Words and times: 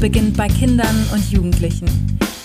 beginnt 0.00 0.34
bei 0.34 0.48
Kindern 0.48 0.96
und 1.12 1.30
Jugendlichen. 1.30 1.86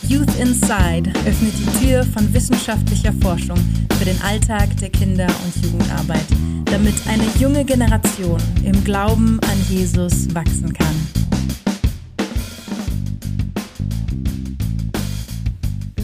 Youth 0.10 0.36
Inside 0.38 1.10
öffnet 1.26 1.54
die 1.58 1.86
Tür 1.86 2.04
von 2.04 2.32
wissenschaftlicher 2.34 3.14
Forschung 3.22 3.58
für 3.98 4.04
den 4.04 4.22
Alltag 4.22 4.76
der 4.82 4.90
Kinder- 4.90 5.34
und 5.46 5.64
Jugendarbeit, 5.64 6.26
damit 6.66 6.96
eine 7.08 7.24
junge 7.40 7.64
Generation 7.64 8.42
im 8.66 8.84
Glauben 8.84 9.40
an 9.40 9.58
Jesus 9.70 10.34
wachsen 10.36 10.74
kann. 10.74 11.08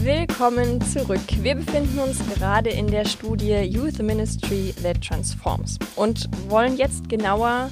Willkommen 0.02 0.80
zurück. 0.80 1.20
Wir 1.42 1.54
befinden 1.54 1.98
uns 1.98 2.18
gerade 2.34 2.70
in 2.70 2.86
der 2.86 3.04
Studie 3.04 3.56
Youth 3.56 3.98
Ministry 3.98 4.74
That 4.82 5.02
Transforms 5.02 5.78
und 5.96 6.30
wollen 6.48 6.78
jetzt 6.78 7.10
genauer 7.10 7.68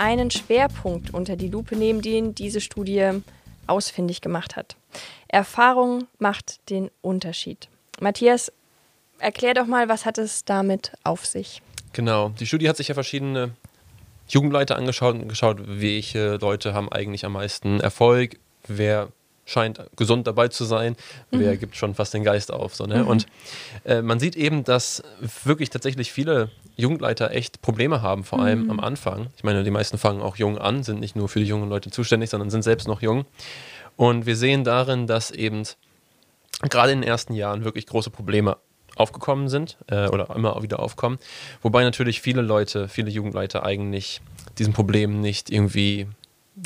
einen 0.00 0.30
Schwerpunkt 0.30 1.12
unter 1.12 1.36
die 1.36 1.48
Lupe 1.48 1.76
nehmen, 1.76 2.00
den 2.00 2.34
diese 2.34 2.62
Studie 2.62 3.20
ausfindig 3.66 4.22
gemacht 4.22 4.56
hat. 4.56 4.76
Erfahrung 5.28 6.08
macht 6.18 6.70
den 6.70 6.90
Unterschied. 7.02 7.68
Matthias, 8.00 8.50
erklär 9.18 9.52
doch 9.52 9.66
mal, 9.66 9.88
was 9.90 10.06
hat 10.06 10.16
es 10.16 10.44
damit 10.46 10.92
auf 11.04 11.26
sich? 11.26 11.60
Genau, 11.92 12.30
die 12.30 12.46
Studie 12.46 12.68
hat 12.68 12.78
sich 12.78 12.88
ja 12.88 12.94
verschiedene 12.94 13.52
Jugendleiter 14.28 14.76
angeschaut 14.76 15.16
und 15.16 15.28
geschaut, 15.28 15.58
welche 15.66 16.36
Leute 16.36 16.72
haben 16.72 16.90
eigentlich 16.90 17.26
am 17.26 17.32
meisten 17.32 17.80
Erfolg, 17.80 18.38
wer 18.66 19.08
scheint 19.50 19.80
gesund 19.96 20.26
dabei 20.26 20.48
zu 20.48 20.64
sein, 20.64 20.96
mhm. 21.30 21.40
wer 21.40 21.56
gibt 21.56 21.76
schon 21.76 21.94
fast 21.94 22.14
den 22.14 22.24
Geist 22.24 22.52
auf. 22.52 22.74
So, 22.74 22.86
ne? 22.86 23.02
Mhm. 23.02 23.08
Und 23.08 23.26
äh, 23.84 24.02
man 24.02 24.20
sieht 24.20 24.36
eben, 24.36 24.64
dass 24.64 25.02
wirklich 25.44 25.70
tatsächlich 25.70 26.12
viele 26.12 26.50
Jugendleiter 26.76 27.32
echt 27.32 27.60
Probleme 27.62 28.02
haben, 28.02 28.24
vor 28.24 28.40
allem 28.40 28.64
mhm. 28.64 28.70
am 28.70 28.80
Anfang. 28.80 29.28
Ich 29.36 29.44
meine, 29.44 29.64
die 29.64 29.70
meisten 29.70 29.98
fangen 29.98 30.22
auch 30.22 30.36
jung 30.36 30.58
an, 30.58 30.82
sind 30.82 31.00
nicht 31.00 31.16
nur 31.16 31.28
für 31.28 31.40
die 31.40 31.46
jungen 31.46 31.68
Leute 31.68 31.90
zuständig, 31.90 32.30
sondern 32.30 32.50
sind 32.50 32.62
selbst 32.62 32.86
noch 32.86 33.02
jung. 33.02 33.26
Und 33.96 34.24
wir 34.24 34.36
sehen 34.36 34.64
darin, 34.64 35.06
dass 35.06 35.30
eben 35.30 35.64
gerade 36.68 36.92
in 36.92 37.00
den 37.00 37.08
ersten 37.08 37.34
Jahren 37.34 37.64
wirklich 37.64 37.86
große 37.86 38.10
Probleme 38.10 38.56
aufgekommen 38.96 39.48
sind 39.48 39.76
äh, 39.88 40.08
oder 40.08 40.34
immer 40.34 40.62
wieder 40.62 40.80
aufkommen. 40.80 41.18
Wobei 41.62 41.82
natürlich 41.82 42.20
viele 42.20 42.42
Leute, 42.42 42.88
viele 42.88 43.10
Jugendleiter 43.10 43.64
eigentlich 43.64 44.20
diesen 44.58 44.72
Problemen 44.72 45.20
nicht 45.20 45.50
irgendwie 45.50 46.06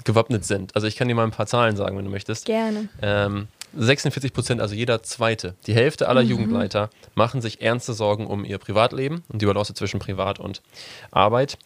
gewappnet 0.04 0.44
sind. 0.44 0.74
Also 0.74 0.86
ich 0.86 0.96
kann 0.96 1.08
dir 1.08 1.14
mal 1.14 1.24
ein 1.24 1.30
paar 1.30 1.46
Zahlen 1.46 1.76
sagen, 1.76 1.96
wenn 1.96 2.04
du 2.04 2.10
möchtest. 2.10 2.46
Gerne. 2.46 2.88
Ähm, 3.02 3.48
46 3.76 4.32
Prozent, 4.32 4.60
also 4.60 4.74
jeder 4.74 5.02
zweite, 5.02 5.54
die 5.66 5.74
Hälfte 5.74 6.08
aller 6.08 6.22
mhm. 6.22 6.30
Jugendleiter 6.30 6.90
machen 7.14 7.40
sich 7.40 7.60
ernste 7.60 7.92
Sorgen 7.92 8.26
um 8.26 8.44
ihr 8.44 8.58
Privatleben 8.58 9.24
und 9.28 9.42
die 9.42 9.46
Balance 9.46 9.74
zwischen 9.74 10.00
Privat 10.00 10.38
und 10.38 10.62
Arbeit. 11.10 11.58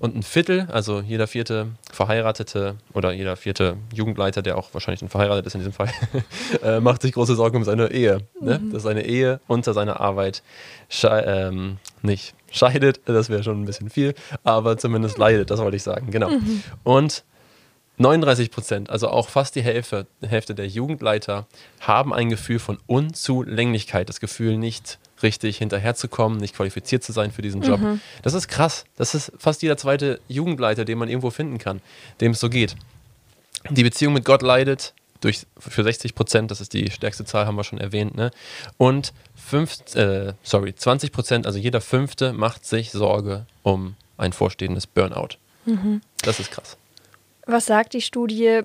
Und 0.00 0.16
ein 0.16 0.22
Viertel, 0.22 0.66
also 0.70 1.00
jeder 1.00 1.26
vierte 1.26 1.68
Verheiratete 1.90 2.76
oder 2.92 3.12
jeder 3.12 3.36
vierte 3.36 3.76
Jugendleiter, 3.94 4.42
der 4.42 4.58
auch 4.58 4.74
wahrscheinlich 4.74 5.02
ein 5.02 5.08
verheiratet 5.08 5.46
ist 5.46 5.54
in 5.54 5.60
diesem 5.60 5.72
Fall, 5.72 5.88
äh, 6.62 6.80
macht 6.80 7.00
sich 7.02 7.12
große 7.12 7.34
Sorgen 7.36 7.56
um 7.56 7.64
seine 7.64 7.90
Ehe. 7.90 8.18
Ne? 8.40 8.58
Mhm. 8.58 8.72
Dass 8.72 8.82
seine 8.82 9.06
Ehe 9.06 9.40
unter 9.46 9.72
seiner 9.72 10.00
Arbeit 10.00 10.42
ähm, 11.04 11.78
nicht 12.02 12.34
scheidet, 12.50 13.00
das 13.06 13.30
wäre 13.30 13.42
schon 13.44 13.62
ein 13.62 13.64
bisschen 13.64 13.88
viel, 13.88 14.14
aber 14.42 14.76
zumindest 14.76 15.16
leidet, 15.16 15.50
das 15.50 15.60
wollte 15.60 15.76
ich 15.76 15.82
sagen, 15.82 16.10
genau. 16.10 16.30
Mhm. 16.30 16.62
Und 16.82 17.24
39 17.96 18.50
Prozent, 18.50 18.90
also 18.90 19.08
auch 19.08 19.28
fast 19.28 19.54
die 19.54 19.62
Hälfte, 19.62 20.06
Hälfte 20.20 20.54
der 20.54 20.66
Jugendleiter, 20.66 21.46
haben 21.80 22.12
ein 22.12 22.28
Gefühl 22.28 22.58
von 22.58 22.78
Unzulänglichkeit, 22.86 24.08
das 24.08 24.20
Gefühl, 24.20 24.56
nicht 24.56 24.98
richtig 25.22 25.58
hinterherzukommen, 25.58 26.38
nicht 26.38 26.56
qualifiziert 26.56 27.04
zu 27.04 27.12
sein 27.12 27.30
für 27.30 27.42
diesen 27.42 27.62
Job. 27.62 27.80
Mhm. 27.80 28.00
Das 28.22 28.34
ist 28.34 28.48
krass. 28.48 28.84
Das 28.96 29.14
ist 29.14 29.32
fast 29.38 29.62
jeder 29.62 29.76
zweite 29.76 30.20
Jugendleiter, 30.28 30.84
den 30.84 30.98
man 30.98 31.08
irgendwo 31.08 31.30
finden 31.30 31.58
kann, 31.58 31.80
dem 32.20 32.32
es 32.32 32.40
so 32.40 32.50
geht. 32.50 32.74
Die 33.70 33.84
Beziehung 33.84 34.12
mit 34.12 34.24
Gott 34.24 34.42
leidet 34.42 34.92
durch, 35.20 35.46
für 35.58 35.82
60 35.82 36.14
Prozent, 36.14 36.50
das 36.50 36.60
ist 36.60 36.74
die 36.74 36.90
stärkste 36.90 37.24
Zahl, 37.24 37.46
haben 37.46 37.56
wir 37.56 37.64
schon 37.64 37.78
erwähnt. 37.78 38.14
Ne? 38.14 38.30
Und 38.76 39.14
fünf, 39.34 39.78
äh, 39.94 40.34
sorry, 40.42 40.74
20 40.74 41.12
Prozent, 41.12 41.46
also 41.46 41.58
jeder 41.58 41.80
Fünfte, 41.80 42.32
macht 42.32 42.66
sich 42.66 42.90
Sorge 42.90 43.46
um 43.62 43.96
ein 44.18 44.32
vorstehendes 44.32 44.86
Burnout. 44.86 45.36
Mhm. 45.64 46.02
Das 46.22 46.40
ist 46.40 46.50
krass. 46.50 46.76
Was 47.46 47.66
sagt 47.66 47.92
die 47.92 48.00
Studie? 48.00 48.62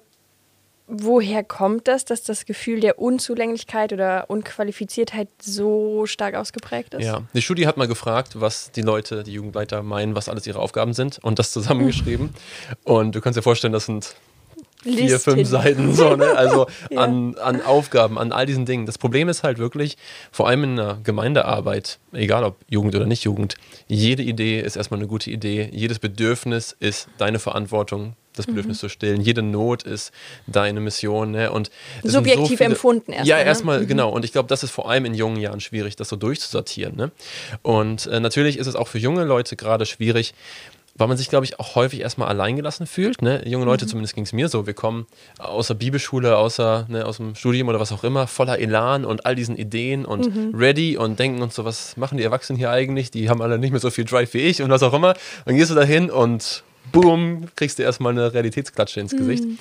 Woher 0.92 1.44
kommt 1.44 1.88
das, 1.88 2.04
dass 2.04 2.24
das 2.24 2.46
Gefühl 2.46 2.80
der 2.80 2.98
Unzulänglichkeit 2.98 3.94
oder 3.94 4.28
Unqualifiziertheit 4.28 5.28
so 5.40 6.08
stark 6.08 6.34
ausgeprägt 6.34 6.96
ist? 6.96 7.06
Ja, 7.06 7.22
die 7.34 7.44
Studie 7.44 7.68
hat 7.68 7.78
mal 7.78 7.88
gefragt, 7.88 8.42
was 8.42 8.72
die 8.72 8.82
Leute, 8.82 9.22
die 9.24 9.34
Jugendleiter 9.34 9.84
meinen, 9.84 10.16
was 10.16 10.30
alles 10.30 10.48
ihre 10.48 10.58
Aufgaben 10.58 10.94
sind 10.94 11.20
und 11.22 11.38
das 11.38 11.52
zusammengeschrieben. 11.52 12.32
und 12.86 13.14
du 13.14 13.22
kannst 13.22 13.38
dir 13.38 13.44
vorstellen, 13.44 13.74
das 13.74 13.86
sind 13.86 14.16
vier, 14.82 14.94
Listin. 14.94 15.36
fünf 15.36 15.48
Seiten, 15.48 15.94
so, 15.94 16.16
ne? 16.16 16.36
Also 16.36 16.68
ja. 16.90 17.02
an, 17.02 17.36
an 17.36 17.62
Aufgaben, 17.62 18.18
an 18.18 18.32
all 18.32 18.46
diesen 18.46 18.66
Dingen. 18.66 18.86
Das 18.86 18.98
Problem 18.98 19.30
ist 19.30 19.44
halt 19.44 19.60
wirklich, 19.60 19.98
vor 20.32 20.48
allem 20.48 20.64
in 20.64 20.80
einer 20.80 20.98
Gemeindearbeit, 21.04 22.00
egal 22.14 22.44
ob 22.44 22.58
Jugend 22.68 22.96
oder 22.96 23.06
nicht 23.06 23.26
Jugend, 23.26 23.56
jede 23.88 24.24
Idee 24.24 24.60
ist 24.62 24.76
erstmal 24.76 25.00
eine 25.00 25.08
gute 25.08 25.30
Idee. 25.30 25.70
Jedes 25.72 26.00
Bedürfnis 26.00 26.76
ist 26.80 27.10
deine 27.18 27.40
Verantwortung 27.40 28.16
das 28.40 28.48
Bedürfnis 28.48 28.78
mhm. 28.78 28.80
zu 28.80 28.90
stillen. 28.90 29.22
Jede 29.22 29.42
Not 29.42 29.84
ist 29.84 30.12
deine 30.48 30.80
Mission. 30.80 31.32
Ne? 31.32 31.52
Und 31.52 31.70
Subjektiv 32.04 32.50
so 32.50 32.58
viele, 32.58 32.70
empfunden 32.72 33.12
erstmal. 33.12 33.28
Ja, 33.28 33.38
ne? 33.38 33.46
erstmal, 33.46 33.80
ne? 33.82 33.86
genau. 33.86 34.10
Und 34.10 34.26
ich 34.26 34.32
glaube, 34.32 34.48
das 34.48 34.64
ist 34.64 34.72
vor 34.72 34.90
allem 34.90 35.06
in 35.06 35.14
jungen 35.14 35.38
Jahren 35.38 35.60
schwierig, 35.60 35.96
das 35.96 36.10
so 36.10 36.16
durchzusortieren. 36.16 36.96
Ne? 36.96 37.12
Und 37.62 38.08
äh, 38.08 38.20
natürlich 38.20 38.58
ist 38.58 38.68
es 38.68 38.76
auch 38.76 38.88
für 38.88 39.00
junge 39.00 39.24
Leute 39.24 39.56
gerade 39.56 39.86
schwierig, 39.86 40.34
weil 41.00 41.08
man 41.08 41.18
sich, 41.18 41.30
glaube 41.30 41.46
ich, 41.46 41.60
auch 41.60 41.76
häufig 41.76 42.02
erstmal 42.02 42.28
alleingelassen 42.28 42.86
fühlt. 42.86 43.22
Ne? 43.22 43.42
Junge 43.48 43.66
Leute, 43.66 43.86
mhm. 43.86 43.90
zumindest 43.90 44.16
ging 44.16 44.26
es 44.26 44.34
mir 44.34 44.50
so, 44.50 44.68
wir 44.68 44.74
kommen 44.74 45.08
aus 45.38 45.68
der 45.68 45.76
Bibelschule, 45.76 46.38
außer, 46.38 46.86
ne, 46.90 47.06
aus 47.06 47.18
dem 47.18 47.36
Studium 47.36 47.70
oder 47.70 47.80
was 47.80 47.92
auch 47.92 48.04
immer, 48.04 48.28
voller 48.28 48.60
Elan 48.60 49.06
und 49.06 49.26
all 49.26 49.36
diesen 49.36 49.56
Ideen 49.56 50.06
und 50.06 50.36
mhm. 50.36 50.56
ready 50.56 50.98
und 50.98 51.18
denken 51.18 51.42
uns 51.42 51.56
so, 51.56 51.64
was 51.64 51.96
machen 51.96 52.18
die 52.18 52.24
Erwachsenen 52.24 52.58
hier 52.58 52.70
eigentlich? 52.70 53.12
Die 53.12 53.30
haben 53.30 53.42
alle 53.42 53.58
nicht 53.58 53.72
mehr 53.72 53.80
so 53.80 53.90
viel 53.90 54.04
Drive 54.06 54.34
wie 54.34 54.40
ich 54.40 54.62
und 54.62 54.70
was 54.70 54.84
auch 54.84 54.94
immer. 54.94 55.14
Dann 55.46 55.56
gehst 55.56 55.72
du 55.72 55.76
da 55.76 55.84
hin 55.84 56.12
und 56.12 56.64
boom, 56.92 57.48
kriegst 57.56 57.80
du 57.80 57.84
erstmal 57.84 58.14
eine 58.14 58.34
Realitätsklatsche 58.34 59.00
ins 59.00 59.12
Gesicht. 59.12 59.44
Mhm. 59.44 59.58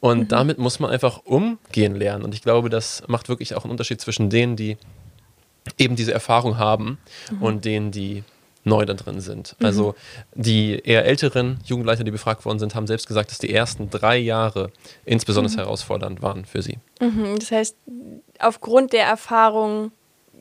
Und 0.00 0.18
mhm. 0.18 0.28
damit 0.28 0.58
muss 0.58 0.80
man 0.80 0.90
einfach 0.90 1.24
umgehen 1.24 1.94
lernen. 1.96 2.24
Und 2.24 2.34
ich 2.34 2.42
glaube, 2.42 2.70
das 2.70 3.02
macht 3.06 3.28
wirklich 3.28 3.54
auch 3.54 3.64
einen 3.64 3.70
Unterschied 3.70 4.00
zwischen 4.00 4.30
denen, 4.30 4.56
die 4.56 4.76
eben 5.78 5.96
diese 5.96 6.12
Erfahrung 6.12 6.58
haben 6.58 6.98
mhm. 7.30 7.42
und 7.42 7.64
denen, 7.64 7.90
die 7.90 8.24
neu 8.64 8.84
da 8.84 8.94
drin 8.94 9.20
sind. 9.20 9.56
Mhm. 9.58 9.66
Also 9.66 9.94
die 10.34 10.80
eher 10.84 11.04
älteren 11.04 11.58
Jugendleiter, 11.64 12.04
die 12.04 12.10
befragt 12.10 12.44
worden 12.44 12.58
sind, 12.58 12.74
haben 12.74 12.86
selbst 12.86 13.08
gesagt, 13.08 13.30
dass 13.30 13.38
die 13.38 13.52
ersten 13.52 13.90
drei 13.90 14.18
Jahre 14.18 14.70
insbesondere 15.04 15.54
mhm. 15.54 15.58
herausfordernd 15.58 16.22
waren 16.22 16.44
für 16.44 16.62
sie. 16.62 16.78
Das 17.38 17.50
heißt, 17.50 17.76
aufgrund 18.38 18.92
der 18.92 19.04
Erfahrung 19.04 19.90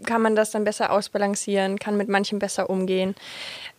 kann 0.06 0.22
man 0.22 0.36
das 0.36 0.52
dann 0.52 0.64
besser 0.64 0.92
ausbalancieren, 0.92 1.80
kann 1.80 1.98
mit 1.98 2.10
manchen 2.10 2.40
besser 2.40 2.70
umgehen. 2.70 3.16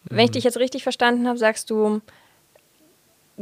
Wenn 0.05 0.25
ich 0.25 0.31
dich 0.33 0.45
jetzt 0.45 0.57
richtig 0.57 0.83
verstanden 0.83 1.29
habe, 1.29 1.39
sagst 1.39 1.71
du, 1.71 2.01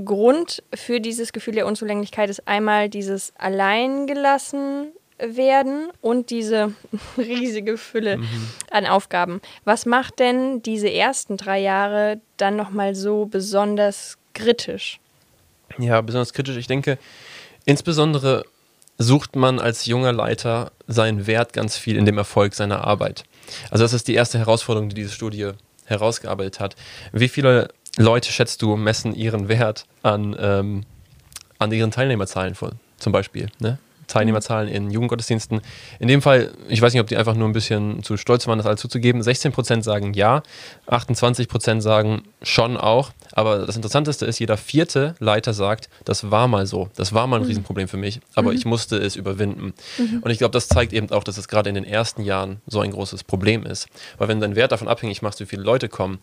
Grund 0.04 0.62
für 0.74 1.00
dieses 1.00 1.32
Gefühl 1.32 1.54
der 1.54 1.66
Unzulänglichkeit 1.66 2.30
ist 2.30 2.46
einmal 2.46 2.88
dieses 2.88 3.32
Alleingelassen 3.36 4.92
werden 5.18 5.90
und 6.00 6.30
diese 6.30 6.72
riesige 7.18 7.76
Fülle 7.76 8.18
mhm. 8.18 8.48
an 8.70 8.86
Aufgaben. 8.86 9.40
Was 9.64 9.86
macht 9.86 10.18
denn 10.18 10.62
diese 10.62 10.92
ersten 10.92 11.36
drei 11.36 11.60
Jahre 11.60 12.20
dann 12.36 12.56
nochmal 12.56 12.94
so 12.94 13.26
besonders 13.26 14.16
kritisch? 14.34 15.00
Ja, 15.78 16.00
besonders 16.00 16.32
kritisch. 16.32 16.56
Ich 16.56 16.66
denke, 16.66 16.98
insbesondere 17.64 18.44
sucht 18.98 19.36
man 19.36 19.58
als 19.58 19.86
junger 19.86 20.12
Leiter 20.12 20.72
seinen 20.86 21.26
Wert 21.26 21.52
ganz 21.52 21.76
viel 21.76 21.96
in 21.96 22.04
dem 22.04 22.18
Erfolg 22.18 22.54
seiner 22.54 22.84
Arbeit. 22.84 23.24
Also 23.70 23.84
das 23.84 23.92
ist 23.92 24.08
die 24.08 24.14
erste 24.14 24.38
Herausforderung, 24.38 24.88
die 24.88 24.94
diese 24.94 25.12
Studie 25.12 25.52
herausgearbeitet 25.86 26.60
hat. 26.60 26.76
Wie 27.12 27.28
viele 27.28 27.68
Leute, 27.96 28.30
schätzt 28.30 28.62
du, 28.62 28.76
messen 28.76 29.14
ihren 29.14 29.48
Wert 29.48 29.86
an, 30.02 30.36
ähm, 30.38 30.84
an 31.58 31.72
ihren 31.72 31.90
Teilnehmerzahlen 31.90 32.54
vor, 32.54 32.72
zum 32.98 33.12
Beispiel. 33.12 33.48
Ne? 33.58 33.78
Teilnehmerzahlen 34.10 34.68
in 34.68 34.90
Jugendgottesdiensten. 34.90 35.60
In 35.98 36.08
dem 36.08 36.22
Fall, 36.22 36.52
ich 36.68 36.82
weiß 36.82 36.92
nicht, 36.92 37.00
ob 37.00 37.06
die 37.06 37.16
einfach 37.16 37.34
nur 37.34 37.48
ein 37.48 37.52
bisschen 37.52 38.02
zu 38.02 38.16
stolz 38.16 38.46
waren, 38.46 38.58
das 38.58 38.66
alles 38.66 38.80
zuzugeben. 38.80 39.22
16% 39.22 39.82
sagen 39.82 40.12
ja, 40.14 40.42
28% 40.88 41.80
sagen 41.80 42.22
schon 42.42 42.76
auch. 42.76 43.10
Aber 43.32 43.66
das 43.66 43.76
Interessanteste 43.76 44.26
ist, 44.26 44.38
jeder 44.38 44.56
vierte 44.56 45.14
Leiter 45.18 45.54
sagt, 45.54 45.88
das 46.04 46.30
war 46.30 46.48
mal 46.48 46.66
so. 46.66 46.90
Das 46.96 47.14
war 47.14 47.26
mal 47.26 47.36
ein 47.36 47.42
mhm. 47.42 47.48
Riesenproblem 47.48 47.88
für 47.88 47.96
mich, 47.96 48.20
aber 48.34 48.50
mhm. 48.50 48.56
ich 48.56 48.64
musste 48.64 48.96
es 48.96 49.16
überwinden. 49.16 49.72
Mhm. 49.98 50.18
Und 50.22 50.30
ich 50.30 50.38
glaube, 50.38 50.52
das 50.52 50.68
zeigt 50.68 50.92
eben 50.92 51.10
auch, 51.10 51.24
dass 51.24 51.38
es 51.38 51.48
gerade 51.48 51.68
in 51.68 51.74
den 51.74 51.84
ersten 51.84 52.22
Jahren 52.22 52.60
so 52.66 52.80
ein 52.80 52.90
großes 52.90 53.24
Problem 53.24 53.64
ist. 53.64 53.88
Weil 54.18 54.28
wenn 54.28 54.40
dein 54.40 54.56
Wert 54.56 54.72
davon 54.72 54.88
abhängig 54.88 55.22
machst, 55.22 55.40
wie 55.40 55.46
viele 55.46 55.62
Leute 55.62 55.88
kommen 55.88 56.18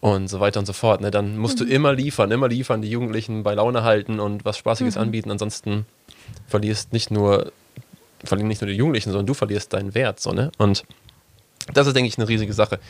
und 0.00 0.28
so 0.28 0.40
weiter 0.40 0.60
und 0.60 0.66
so 0.66 0.72
fort, 0.72 1.00
ne, 1.00 1.10
dann 1.10 1.36
musst 1.36 1.60
du 1.60 1.64
mhm. 1.64 1.70
immer 1.70 1.92
liefern, 1.92 2.30
immer 2.30 2.48
liefern, 2.48 2.82
die 2.82 2.90
Jugendlichen 2.90 3.42
bei 3.42 3.54
Laune 3.54 3.82
halten 3.82 4.20
und 4.20 4.44
was 4.44 4.56
Spaßiges 4.58 4.94
mhm. 4.94 5.02
anbieten. 5.02 5.30
Ansonsten 5.30 5.86
verlierst 6.46 6.92
nicht 6.92 7.10
nur, 7.10 7.52
verlieren 8.24 8.48
nicht 8.48 8.60
nur 8.60 8.70
die 8.70 8.76
Jugendlichen, 8.76 9.10
sondern 9.10 9.26
du 9.26 9.34
verlierst 9.34 9.72
deinen 9.72 9.94
Wert. 9.94 10.20
So, 10.20 10.32
ne? 10.32 10.50
Und 10.58 10.84
Das 11.72 11.86
ist, 11.86 11.94
denke 11.94 12.08
ich, 12.08 12.18
eine 12.18 12.28
riesige 12.28 12.52
Sache. 12.52 12.80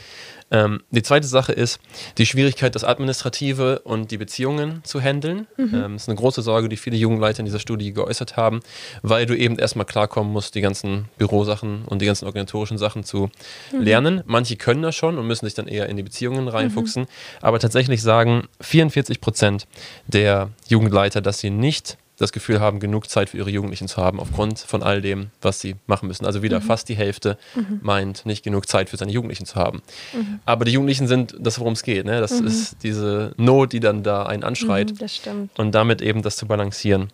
Ähm, 0.51 0.83
die 0.91 1.03
zweite 1.03 1.27
Sache 1.27 1.53
ist 1.53 1.81
die 2.19 2.27
Schwierigkeit, 2.27 2.75
das 2.75 2.85
Administrative 2.85 3.81
und 3.81 4.11
die 4.11 4.19
Beziehungen 4.19 4.83
zu 4.85 5.01
handeln. 5.01 5.47
Mhm. 5.57 5.75
Ähm, 5.75 5.93
das 5.95 6.03
ist 6.03 6.09
eine 6.09 6.17
große 6.17 6.43
Sorge, 6.43 6.69
die 6.69 6.77
viele 6.77 6.97
Jugendleiter 6.97 7.41
in 7.41 7.47
dieser 7.47 7.59
Studie 7.59 7.93
geäußert 7.93 8.37
haben, 8.37 8.61
weil 9.03 9.27
du 9.27 9.37
eben 9.37 9.59
erstmal 9.59 9.87
klarkommen 9.87 10.33
musst, 10.33 10.55
die 10.55 10.61
ganzen 10.61 11.07
Bürosachen 11.19 11.85
und 11.87 12.01
die 12.01 12.07
ganzen 12.07 12.27
organisatorischen 12.27 12.79
Sachen 12.79 13.05
zu 13.05 13.31
mhm. 13.73 13.81
lernen. 13.81 14.23
Manche 14.27 14.57
können 14.57 14.83
das 14.83 14.95
schon 14.95 15.19
und 15.19 15.27
müssen 15.27 15.47
sich 15.47 15.55
dann 15.55 15.69
eher 15.69 15.89
in 15.89 15.97
die 15.97 16.03
Beziehungen 16.03 16.49
reinfuchsen. 16.49 17.03
Mhm. 17.03 17.09
Aber 17.41 17.59
tatsächlich 17.59 18.03
sagen 18.03 18.49
44 18.61 19.21
Prozent 19.21 19.67
der 20.07 20.51
Jugendleiter, 20.69 21.21
dass 21.21 21.39
sie 21.41 21.51
nicht 21.51 21.99
das 22.23 22.33
Gefühl 22.33 22.61
haben, 22.61 22.81
genug 22.81 23.11
Zeit 23.11 23.31
für 23.31 23.37
ihre 23.37 23.51
Jugendlichen 23.51 23.89
zu 23.89 23.97
haben, 23.99 24.21
aufgrund 24.21 24.61
von 24.61 24.83
all 24.83 25.03
dem, 25.03 25.31
was 25.41 25.61
sie 25.61 25.75
machen 25.87 26.07
müssen. 26.09 26.25
Also 26.25 26.43
wieder 26.43 26.61
mhm. 26.61 26.65
fast 26.65 26.89
die 26.89 26.95
Hälfte 26.95 27.37
mhm. 27.55 27.81
meint, 27.83 28.25
nicht 28.25 28.45
genug 28.45 28.69
Zeit 28.69 28.91
für 28.91 28.97
seine 28.97 29.11
Jugendlichen 29.11 29.45
zu 29.45 29.57
haben. 29.57 29.83
Mhm. 30.13 30.41
Aber 30.45 30.65
die 30.65 30.73
Jugendlichen 30.73 31.09
sind 31.09 31.35
das, 31.39 31.59
worum 31.59 31.73
es 31.73 31.83
geht. 31.83 32.07
Ne? 32.07 32.21
Das 32.21 32.41
mhm. 32.41 32.47
ist 32.47 32.77
diese 32.83 33.35
Not, 33.37 33.73
die 33.73 33.81
dann 33.81 34.03
da 34.03 34.25
einen 34.25 34.45
anschreit. 34.45 34.91
Mhm, 34.91 34.99
das 34.99 35.17
stimmt. 35.17 35.59
Und 35.59 35.75
damit 35.75 36.01
eben 36.01 36.23
das 36.23 36.37
zu 36.37 36.47
balancieren. 36.47 37.09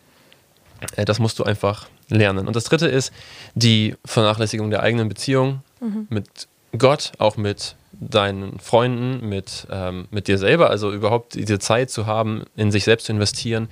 Äh, 0.97 1.05
das 1.05 1.19
musst 1.19 1.39
du 1.39 1.45
einfach 1.45 1.89
lernen. 2.09 2.47
Und 2.47 2.55
das 2.55 2.65
dritte 2.65 2.87
ist 2.87 3.13
die 3.55 3.97
Vernachlässigung 4.05 4.71
der 4.71 4.83
eigenen 4.83 5.09
Beziehung 5.09 5.63
mhm. 5.81 6.07
mit 6.11 6.49
Gott, 6.77 7.13
auch 7.19 7.37
mit 7.37 7.77
deinen 7.93 8.61
Freunden, 8.61 9.29
mit, 9.29 9.67
ähm, 9.71 10.07
mit 10.11 10.29
dir 10.29 10.39
selber, 10.39 10.71
also 10.71 10.93
überhaupt 10.93 11.35
diese 11.35 11.59
Zeit 11.59 11.91
zu 11.91 12.07
haben, 12.07 12.45
in 12.55 12.71
sich 12.71 12.85
selbst 12.85 13.07
zu 13.07 13.13
investieren, 13.13 13.69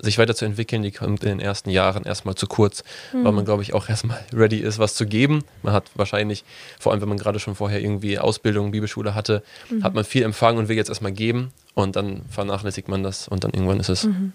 sich 0.00 0.18
weiterzuentwickeln, 0.18 0.82
die 0.82 0.92
kommt 0.92 1.24
in 1.24 1.30
den 1.30 1.40
ersten 1.40 1.70
Jahren 1.70 2.04
erstmal 2.04 2.34
zu 2.34 2.46
kurz, 2.46 2.84
mhm. 3.12 3.24
weil 3.24 3.32
man, 3.32 3.44
glaube 3.44 3.62
ich, 3.62 3.74
auch 3.74 3.88
erstmal 3.88 4.18
ready 4.32 4.58
ist, 4.58 4.78
was 4.78 4.94
zu 4.94 5.06
geben. 5.06 5.42
Man 5.62 5.72
hat 5.72 5.90
wahrscheinlich, 5.94 6.44
vor 6.78 6.92
allem 6.92 7.00
wenn 7.00 7.08
man 7.08 7.18
gerade 7.18 7.38
schon 7.38 7.54
vorher 7.54 7.80
irgendwie 7.80 8.18
Ausbildung, 8.18 8.70
Bibelschule 8.70 9.14
hatte, 9.14 9.42
mhm. 9.70 9.82
hat 9.82 9.94
man 9.94 10.04
viel 10.04 10.22
empfangen 10.22 10.58
und 10.58 10.68
will 10.68 10.76
jetzt 10.76 10.88
erstmal 10.88 11.12
geben 11.12 11.52
und 11.74 11.96
dann 11.96 12.22
vernachlässigt 12.30 12.88
man 12.88 13.02
das 13.02 13.26
und 13.26 13.42
dann 13.42 13.52
irgendwann 13.52 13.80
ist 13.80 13.88
es 13.88 14.04
mhm. 14.04 14.32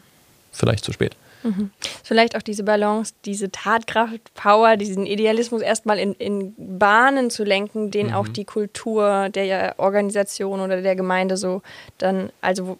vielleicht 0.51 0.83
zu 0.83 0.91
spät. 0.91 1.15
Mhm. 1.43 1.71
Vielleicht 2.03 2.35
auch 2.35 2.41
diese 2.41 2.63
Balance, 2.63 3.13
diese 3.25 3.51
Tatkraft, 3.51 4.33
Power, 4.33 4.77
diesen 4.77 5.05
Idealismus 5.05 5.61
erstmal 5.61 5.99
in, 5.99 6.13
in 6.13 6.53
Bahnen 6.57 7.29
zu 7.29 7.43
lenken, 7.43 7.91
den 7.91 8.07
mhm. 8.07 8.13
auch 8.13 8.27
die 8.27 8.45
Kultur 8.45 9.29
der 9.29 9.75
Organisation 9.77 10.59
oder 10.59 10.81
der 10.81 10.95
Gemeinde 10.95 11.37
so 11.37 11.61
dann, 11.97 12.31
also 12.41 12.67
wo, 12.67 12.77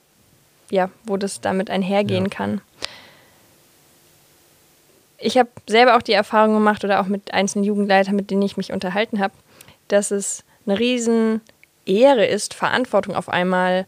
ja, 0.69 0.90
wo 1.04 1.18
das 1.18 1.42
damit 1.42 1.69
einhergehen 1.69 2.25
ja. 2.25 2.30
kann. 2.30 2.62
Ich 5.18 5.38
habe 5.38 5.50
selber 5.68 5.98
auch 5.98 6.02
die 6.02 6.13
Erfahrung 6.13 6.54
gemacht 6.56 6.84
oder 6.84 7.00
auch 7.00 7.08
mit 7.08 7.34
einzelnen 7.34 7.63
Jugendleitern, 7.63 8.16
mit 8.16 8.31
denen 8.31 8.42
ich 8.42 8.58
mich 8.58 8.74
unterhalten 8.74 9.19
habe, 9.19 9.34
dass 9.88 10.10
es 10.10 10.44
eine 10.66 10.80
riesen 10.80 11.42
Ehre 11.86 12.25
ist, 12.25 12.54
Verantwortung 12.54 13.16
auf 13.16 13.30
einmal 13.30 13.86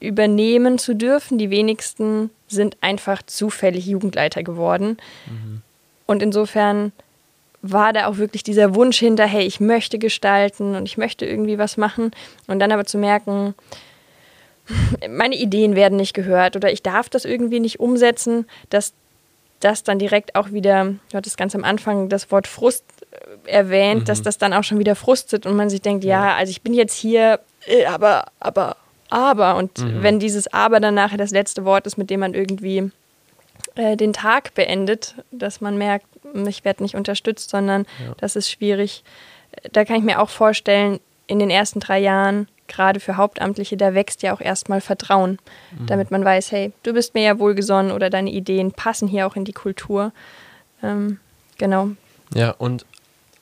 übernehmen 0.00 0.78
zu 0.78 0.94
dürfen. 0.94 1.38
Die 1.38 1.50
wenigsten 1.50 2.30
sind 2.48 2.76
einfach 2.80 3.22
zufällig 3.22 3.86
Jugendleiter 3.86 4.42
geworden. 4.42 4.98
Mhm. 5.26 5.62
Und 6.06 6.22
insofern 6.22 6.92
war 7.60 7.92
da 7.92 8.06
auch 8.06 8.18
wirklich 8.18 8.42
dieser 8.42 8.74
Wunsch 8.74 8.98
hinter, 8.98 9.26
hey, 9.26 9.44
ich 9.44 9.60
möchte 9.60 9.98
gestalten 9.98 10.76
und 10.76 10.86
ich 10.86 10.96
möchte 10.96 11.26
irgendwie 11.26 11.58
was 11.58 11.76
machen. 11.76 12.12
Und 12.46 12.60
dann 12.60 12.72
aber 12.72 12.84
zu 12.84 12.98
merken, 12.98 13.54
meine 15.08 15.36
Ideen 15.36 15.74
werden 15.74 15.96
nicht 15.96 16.14
gehört 16.14 16.56
oder 16.56 16.70
ich 16.70 16.82
darf 16.82 17.08
das 17.08 17.24
irgendwie 17.24 17.60
nicht 17.60 17.80
umsetzen, 17.80 18.46
dass 18.70 18.92
das 19.60 19.82
dann 19.82 19.98
direkt 19.98 20.36
auch 20.36 20.52
wieder, 20.52 20.84
du 20.84 21.16
hattest 21.16 21.36
ganz 21.36 21.54
am 21.54 21.64
Anfang 21.64 22.08
das 22.08 22.30
Wort 22.30 22.46
Frust 22.46 22.84
äh, 23.10 23.50
erwähnt, 23.50 24.02
mhm. 24.02 24.04
dass 24.04 24.22
das 24.22 24.38
dann 24.38 24.52
auch 24.52 24.62
schon 24.62 24.78
wieder 24.78 24.94
frustet 24.94 25.46
und 25.46 25.56
man 25.56 25.68
sich 25.68 25.82
denkt, 25.82 26.04
ja, 26.04 26.36
also 26.36 26.50
ich 26.50 26.62
bin 26.62 26.74
jetzt 26.74 26.94
hier, 26.94 27.40
äh, 27.66 27.86
aber, 27.86 28.26
aber 28.38 28.76
aber. 29.10 29.56
Und 29.56 29.78
mhm. 29.78 30.02
wenn 30.02 30.18
dieses 30.18 30.52
Aber 30.52 30.80
dann 30.80 30.94
nachher 30.94 31.18
das 31.18 31.30
letzte 31.30 31.64
Wort 31.64 31.86
ist, 31.86 31.96
mit 31.96 32.10
dem 32.10 32.20
man 32.20 32.34
irgendwie 32.34 32.90
äh, 33.74 33.96
den 33.96 34.12
Tag 34.12 34.54
beendet, 34.54 35.14
dass 35.30 35.60
man 35.60 35.78
merkt, 35.78 36.06
ich 36.46 36.64
werde 36.64 36.82
nicht 36.82 36.94
unterstützt, 36.94 37.50
sondern 37.50 37.86
ja. 38.04 38.14
das 38.18 38.36
ist 38.36 38.50
schwierig. 38.50 39.02
Da 39.72 39.84
kann 39.84 39.96
ich 39.96 40.02
mir 40.02 40.20
auch 40.20 40.28
vorstellen, 40.28 41.00
in 41.26 41.38
den 41.38 41.50
ersten 41.50 41.80
drei 41.80 41.98
Jahren, 41.98 42.48
gerade 42.68 43.00
für 43.00 43.16
Hauptamtliche, 43.16 43.76
da 43.76 43.94
wächst 43.94 44.22
ja 44.22 44.34
auch 44.34 44.40
erstmal 44.40 44.80
Vertrauen, 44.80 45.38
mhm. 45.78 45.86
damit 45.86 46.10
man 46.10 46.24
weiß, 46.24 46.52
hey, 46.52 46.72
du 46.82 46.92
bist 46.92 47.14
mir 47.14 47.22
ja 47.22 47.38
wohlgesonnen 47.38 47.92
oder 47.92 48.10
deine 48.10 48.30
Ideen 48.30 48.72
passen 48.72 49.08
hier 49.08 49.26
auch 49.26 49.36
in 49.36 49.44
die 49.44 49.52
Kultur. 49.52 50.12
Ähm, 50.82 51.18
genau. 51.56 51.90
Ja, 52.34 52.50
und 52.50 52.84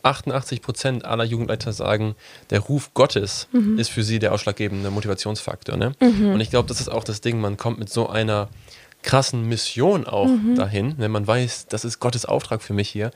88 0.06 0.62
Prozent 0.62 1.04
aller 1.04 1.24
Jugendleiter 1.24 1.72
sagen, 1.72 2.14
der 2.50 2.60
Ruf 2.60 2.94
Gottes 2.94 3.48
mhm. 3.52 3.78
ist 3.78 3.90
für 3.90 4.02
sie 4.02 4.18
der 4.18 4.32
ausschlaggebende 4.32 4.90
Motivationsfaktor. 4.90 5.76
Ne? 5.76 5.92
Mhm. 6.00 6.34
Und 6.34 6.40
ich 6.40 6.50
glaube, 6.50 6.68
das 6.68 6.80
ist 6.80 6.88
auch 6.88 7.04
das 7.04 7.20
Ding, 7.20 7.40
man 7.40 7.56
kommt 7.56 7.78
mit 7.78 7.90
so 7.90 8.08
einer 8.08 8.48
krassen 9.06 9.48
Mission 9.48 10.06
auch 10.06 10.26
mhm. 10.26 10.56
dahin, 10.56 10.94
wenn 10.98 11.12
man 11.12 11.26
weiß, 11.26 11.68
das 11.68 11.84
ist 11.84 12.00
Gottes 12.00 12.26
Auftrag 12.26 12.60
für 12.60 12.74
mich 12.74 12.88
hier. 12.88 13.12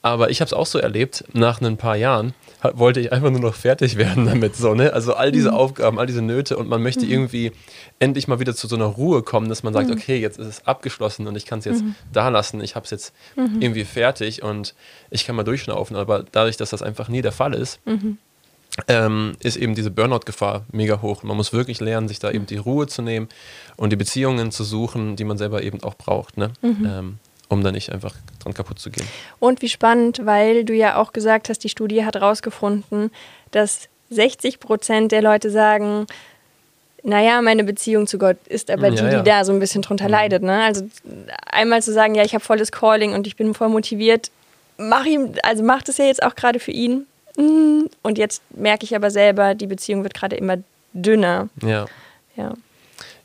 Aber 0.00 0.30
ich 0.30 0.40
habe 0.40 0.46
es 0.46 0.52
auch 0.54 0.66
so 0.66 0.78
erlebt, 0.78 1.24
nach 1.32 1.60
ein 1.60 1.76
paar 1.76 1.96
Jahren 1.96 2.32
wollte 2.72 3.00
ich 3.00 3.12
einfach 3.12 3.30
nur 3.30 3.40
noch 3.40 3.54
fertig 3.54 3.96
werden 3.98 4.26
damit. 4.26 4.56
So, 4.56 4.74
ne? 4.74 4.92
Also 4.92 5.14
all 5.14 5.30
diese 5.30 5.50
mhm. 5.50 5.56
Aufgaben, 5.56 5.98
all 5.98 6.06
diese 6.06 6.22
Nöte 6.22 6.56
und 6.56 6.68
man 6.68 6.82
möchte 6.82 7.04
mhm. 7.04 7.12
irgendwie 7.12 7.52
endlich 7.98 8.26
mal 8.26 8.40
wieder 8.40 8.54
zu 8.54 8.66
so 8.68 8.76
einer 8.76 8.86
Ruhe 8.86 9.22
kommen, 9.22 9.48
dass 9.48 9.62
man 9.62 9.74
sagt, 9.74 9.88
mhm. 9.88 9.94
okay, 9.94 10.18
jetzt 10.18 10.38
ist 10.38 10.46
es 10.46 10.66
abgeschlossen 10.66 11.26
und 11.26 11.36
ich 11.36 11.44
kann 11.44 11.58
es 11.58 11.66
jetzt 11.66 11.84
mhm. 11.84 11.94
da 12.12 12.30
lassen, 12.30 12.62
ich 12.62 12.74
habe 12.74 12.84
es 12.84 12.90
jetzt 12.90 13.12
mhm. 13.36 13.60
irgendwie 13.60 13.84
fertig 13.84 14.42
und 14.42 14.74
ich 15.10 15.26
kann 15.26 15.36
mal 15.36 15.44
durchschnaufen. 15.44 15.94
Aber 15.94 16.24
dadurch, 16.32 16.56
dass 16.56 16.70
das 16.70 16.82
einfach 16.82 17.08
nie 17.08 17.20
der 17.20 17.32
Fall 17.32 17.52
ist. 17.52 17.80
Ähm, 18.86 19.36
ist 19.40 19.56
eben 19.56 19.74
diese 19.74 19.90
Burnout-Gefahr 19.90 20.64
mega 20.72 21.02
hoch. 21.02 21.22
Man 21.22 21.36
muss 21.36 21.52
wirklich 21.52 21.80
lernen, 21.80 22.08
sich 22.08 22.18
da 22.18 22.30
eben 22.30 22.46
die 22.46 22.56
Ruhe 22.56 22.86
zu 22.86 23.02
nehmen 23.02 23.28
und 23.76 23.90
die 23.90 23.96
Beziehungen 23.96 24.52
zu 24.52 24.64
suchen, 24.64 25.16
die 25.16 25.24
man 25.24 25.38
selber 25.38 25.62
eben 25.62 25.82
auch 25.82 25.94
braucht. 25.94 26.36
Ne? 26.36 26.52
Ähm, 26.62 27.18
um 27.48 27.64
da 27.64 27.72
nicht 27.72 27.90
einfach 27.92 28.14
dran 28.40 28.54
kaputt 28.54 28.78
zu 28.78 28.90
gehen. 28.90 29.06
Und 29.40 29.62
wie 29.62 29.68
spannend, 29.68 30.20
weil 30.24 30.64
du 30.64 30.74
ja 30.74 30.96
auch 30.96 31.12
gesagt 31.12 31.48
hast, 31.48 31.64
die 31.64 31.68
Studie 31.68 32.04
hat 32.04 32.14
herausgefunden, 32.14 33.10
dass 33.50 33.88
60 34.10 34.60
Prozent 34.60 35.12
der 35.12 35.22
Leute 35.22 35.50
sagen, 35.50 36.06
naja, 37.02 37.40
meine 37.42 37.64
Beziehung 37.64 38.06
zu 38.06 38.18
Gott 38.18 38.36
ist 38.48 38.70
aber 38.70 38.90
die, 38.90 38.96
ja, 38.96 39.10
ja. 39.10 39.18
die 39.18 39.30
da 39.30 39.44
so 39.44 39.52
ein 39.52 39.60
bisschen 39.60 39.82
drunter 39.82 40.06
mhm. 40.06 40.10
leidet. 40.10 40.42
Ne? 40.42 40.62
Also 40.62 40.88
einmal 41.46 41.82
zu 41.82 41.92
sagen, 41.92 42.14
ja, 42.14 42.24
ich 42.24 42.34
habe 42.34 42.44
volles 42.44 42.72
Calling 42.72 43.14
und 43.14 43.26
ich 43.26 43.36
bin 43.36 43.54
voll 43.54 43.68
motiviert, 43.68 44.30
mach 44.76 45.06
ihm, 45.06 45.34
also 45.42 45.62
macht 45.62 45.88
es 45.88 45.98
ja 45.98 46.04
jetzt 46.04 46.22
auch 46.22 46.34
gerade 46.34 46.60
für 46.60 46.72
ihn. 46.72 47.06
Mhm. 47.38 47.88
Und 48.02 48.18
jetzt 48.18 48.42
merke 48.50 48.84
ich 48.84 48.94
aber 48.94 49.10
selber, 49.10 49.54
die 49.54 49.66
Beziehung 49.66 50.02
wird 50.02 50.14
gerade 50.14 50.36
immer 50.36 50.58
dünner. 50.92 51.48
Ja. 51.62 51.86
Ja. 52.36 52.54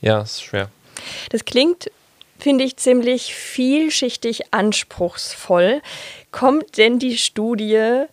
Ja, 0.01 0.21
ist 0.21 0.43
schwer. 0.43 0.69
Das 1.29 1.45
klingt 1.45 1.89
finde 2.39 2.65
ich 2.65 2.75
ziemlich 2.75 3.33
vielschichtig 3.33 4.53
anspruchsvoll. 4.53 5.81
Kommt 6.31 6.77
denn 6.77 6.99
die 6.99 7.17
Studie 7.17 8.03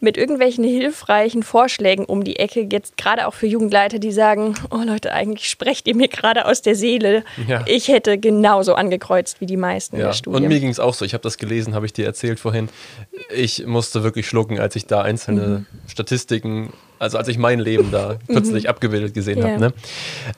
mit 0.00 0.16
irgendwelchen 0.16 0.64
hilfreichen 0.64 1.42
Vorschlägen 1.42 2.04
um 2.04 2.24
die 2.24 2.36
Ecke, 2.36 2.66
jetzt 2.70 2.96
gerade 2.96 3.26
auch 3.26 3.34
für 3.34 3.46
Jugendleiter, 3.46 3.98
die 3.98 4.12
sagen, 4.12 4.54
oh 4.70 4.82
Leute, 4.84 5.12
eigentlich 5.12 5.48
sprecht 5.48 5.86
ihr 5.86 5.94
mir 5.94 6.08
gerade 6.08 6.46
aus 6.46 6.62
der 6.62 6.74
Seele. 6.74 7.24
Ja. 7.46 7.64
Ich 7.66 7.88
hätte 7.88 8.18
genauso 8.18 8.74
angekreuzt 8.74 9.40
wie 9.40 9.46
die 9.46 9.56
meisten 9.56 9.96
ja. 9.96 10.02
in 10.02 10.06
der 10.08 10.14
Studie. 10.14 10.36
Und 10.36 10.48
mir 10.48 10.60
ging 10.60 10.70
es 10.70 10.80
auch 10.80 10.94
so. 10.94 11.04
Ich 11.04 11.12
habe 11.12 11.22
das 11.22 11.38
gelesen, 11.38 11.74
habe 11.74 11.86
ich 11.86 11.92
dir 11.92 12.06
erzählt 12.06 12.40
vorhin. 12.40 12.68
Ich 13.34 13.66
musste 13.66 14.02
wirklich 14.02 14.26
schlucken, 14.26 14.58
als 14.58 14.76
ich 14.76 14.86
da 14.86 15.02
einzelne 15.02 15.46
mhm. 15.46 15.66
Statistiken 15.86 16.72
also 17.00 17.18
als 17.18 17.26
ich 17.26 17.38
mein 17.38 17.58
Leben 17.58 17.90
da 17.90 18.18
plötzlich 18.28 18.64
mhm. 18.64 18.70
abgebildet 18.70 19.14
gesehen 19.14 19.38
yeah. 19.38 19.48
habe. 19.48 19.60
Ne? 19.60 19.72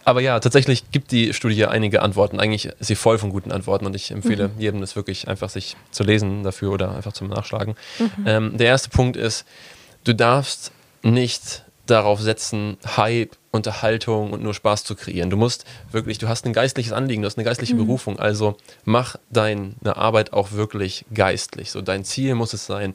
Aber 0.04 0.22
ja, 0.22 0.40
tatsächlich 0.40 0.90
gibt 0.92 1.10
die 1.10 1.34
Studie 1.34 1.66
einige 1.66 2.00
Antworten. 2.00 2.40
Eigentlich 2.40 2.66
ist 2.66 2.86
sie 2.86 2.94
voll 2.94 3.18
von 3.18 3.30
guten 3.30 3.52
Antworten 3.52 3.84
und 3.84 3.94
ich 3.94 4.10
empfehle 4.10 4.48
mhm. 4.48 4.60
jedem, 4.60 4.80
das 4.80 4.96
wirklich 4.96 5.28
einfach 5.28 5.50
sich 5.50 5.76
zu 5.90 6.04
lesen 6.04 6.44
dafür 6.44 6.70
oder 6.70 6.94
einfach 6.94 7.12
zum 7.12 7.28
Nachschlagen. 7.28 7.74
Mhm. 7.98 8.24
Ähm, 8.24 8.56
der 8.56 8.68
erste 8.68 8.88
Punkt 8.88 9.16
ist, 9.16 9.44
du 10.04 10.14
darfst 10.14 10.72
nicht 11.02 11.64
darauf 11.86 12.20
setzen, 12.20 12.76
Hype, 12.96 13.36
Unterhaltung 13.50 14.32
und 14.32 14.42
nur 14.42 14.54
Spaß 14.54 14.84
zu 14.84 14.94
kreieren. 14.94 15.30
Du 15.30 15.36
musst 15.36 15.64
wirklich, 15.90 16.18
du 16.18 16.28
hast 16.28 16.46
ein 16.46 16.52
geistliches 16.52 16.92
Anliegen, 16.92 17.22
du 17.22 17.26
hast 17.26 17.36
eine 17.36 17.44
geistliche 17.44 17.74
mhm. 17.74 17.78
Berufung, 17.78 18.18
also 18.18 18.56
mach 18.84 19.16
deine 19.30 19.74
Arbeit 19.84 20.32
auch 20.32 20.52
wirklich 20.52 21.04
geistlich. 21.12 21.70
So 21.70 21.82
dein 21.82 22.04
Ziel 22.04 22.34
muss 22.34 22.54
es 22.54 22.66
sein, 22.66 22.94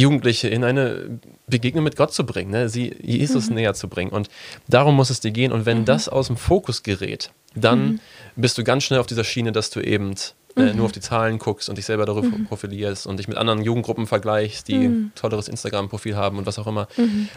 Jugendliche 0.00 0.48
in 0.48 0.64
eine 0.64 1.20
Begegnung 1.46 1.84
mit 1.84 1.96
Gott 1.96 2.12
zu 2.12 2.24
bringen, 2.24 2.50
ne? 2.50 2.68
sie 2.68 2.94
Jesus 3.00 3.48
mhm. 3.48 3.56
näher 3.56 3.74
zu 3.74 3.88
bringen. 3.88 4.10
Und 4.10 4.28
darum 4.68 4.96
muss 4.96 5.10
es 5.10 5.20
dir 5.20 5.30
gehen. 5.30 5.52
Und 5.52 5.66
wenn 5.66 5.80
mhm. 5.80 5.84
das 5.84 6.08
aus 6.08 6.28
dem 6.28 6.36
Fokus 6.36 6.82
gerät, 6.82 7.30
dann 7.54 7.84
mhm. 7.84 8.00
bist 8.36 8.58
du 8.58 8.64
ganz 8.64 8.84
schnell 8.84 9.00
auf 9.00 9.06
dieser 9.06 9.24
Schiene, 9.24 9.52
dass 9.52 9.70
du 9.70 9.80
eben 9.80 10.14
äh, 10.56 10.62
nur 10.62 10.74
mhm. 10.74 10.80
auf 10.82 10.92
die 10.92 11.00
Zahlen 11.00 11.38
guckst 11.38 11.68
und 11.68 11.78
dich 11.78 11.84
selber 11.84 12.06
darüber 12.06 12.28
mhm. 12.28 12.46
profilierst 12.46 13.06
und 13.06 13.18
dich 13.18 13.28
mit 13.28 13.36
anderen 13.36 13.62
Jugendgruppen 13.62 14.06
vergleichst, 14.06 14.68
die 14.68 14.88
mhm. 14.88 15.12
tolleres 15.14 15.48
Instagram-Profil 15.48 16.16
haben 16.16 16.38
und 16.38 16.46
was 16.46 16.58
auch 16.58 16.66
immer. 16.66 16.88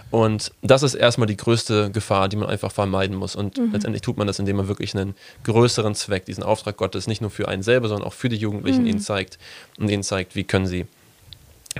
Und 0.09 0.51
das 0.61 0.83
ist 0.83 0.95
erstmal 0.95 1.27
die 1.27 1.37
größte 1.37 1.91
Gefahr, 1.91 2.29
die 2.29 2.37
man 2.37 2.49
einfach 2.49 2.71
vermeiden 2.71 3.15
muss. 3.15 3.35
Und 3.35 3.57
letztendlich 3.57 4.01
tut 4.01 4.17
man 4.17 4.27
das, 4.27 4.39
indem 4.39 4.57
man 4.57 4.67
wirklich 4.67 4.95
einen 4.95 5.15
größeren 5.43 5.95
Zweck, 5.95 6.25
diesen 6.25 6.43
Auftrag 6.43 6.77
Gottes, 6.77 7.07
nicht 7.07 7.21
nur 7.21 7.29
für 7.29 7.47
einen 7.47 7.63
selber, 7.63 7.87
sondern 7.87 8.07
auch 8.07 8.13
für 8.13 8.29
die 8.29 8.37
Jugendlichen 8.37 8.85
ihnen 8.85 8.99
zeigt 8.99 9.37
und 9.77 9.89
ihnen 9.89 10.03
zeigt, 10.03 10.35
wie 10.35 10.43
können 10.43 10.67
sie 10.67 10.85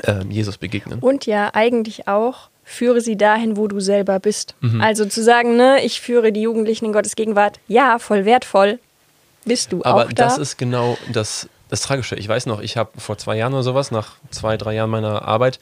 ähm, 0.04 0.32
Jesus 0.32 0.58
begegnen. 0.58 1.00
Und 1.00 1.26
ja, 1.26 1.52
eigentlich 1.54 2.08
auch, 2.08 2.50
führe 2.64 3.02
sie 3.02 3.18
dahin, 3.18 3.58
wo 3.58 3.68
du 3.68 3.80
selber 3.80 4.20
bist. 4.20 4.56
Also 4.80 5.06
zu 5.06 5.22
sagen, 5.24 5.58
ne, 5.58 5.84
ich 5.84 6.00
führe 6.02 6.32
die 6.32 6.42
Jugendlichen 6.42 6.86
in 6.86 6.94
Gottes 6.94 7.16
Gegenwart, 7.16 7.60
ja, 7.68 8.00
voll 8.00 8.26
wertvoll, 8.26 8.80
bist 9.46 9.72
du 9.74 9.84
Aber 9.84 10.06
auch 10.06 10.14
da. 10.14 10.26
das 10.26 10.38
ist 10.38 10.58
genau 10.58 10.98
das, 11.12 11.50
das 11.70 11.82
Tragische. 11.82 12.16
Ich 12.16 12.28
weiß 12.28 12.46
noch, 12.46 12.62
ich 12.62 12.78
habe 12.78 12.92
vor 12.98 13.18
zwei 13.18 13.36
Jahren 13.36 13.54
oder 13.54 13.64
sowas, 13.64 13.92
nach 13.92 14.16
zwei, 14.30 14.56
drei 14.56 14.74
Jahren 14.76 14.90
meiner 14.90 15.28
Arbeit, 15.28 15.60